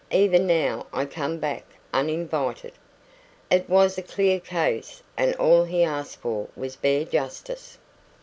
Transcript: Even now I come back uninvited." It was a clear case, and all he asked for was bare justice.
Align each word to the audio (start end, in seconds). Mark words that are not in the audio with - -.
Even 0.09 0.47
now 0.47 0.87
I 0.91 1.05
come 1.05 1.37
back 1.37 1.63
uninvited." 1.93 2.73
It 3.51 3.69
was 3.69 3.99
a 3.99 4.01
clear 4.01 4.39
case, 4.39 5.03
and 5.15 5.35
all 5.35 5.63
he 5.63 5.83
asked 5.83 6.21
for 6.21 6.47
was 6.55 6.75
bare 6.75 7.05
justice. 7.05 7.77